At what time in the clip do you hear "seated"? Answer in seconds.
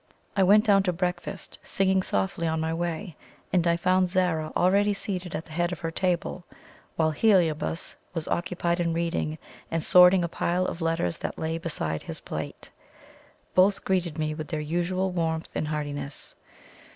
4.95-5.35